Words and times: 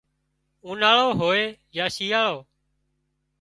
اُوناۯو 0.65 1.07
هوئي 1.19 1.43
يا 1.77 1.85
شيئاۯو 1.95 2.37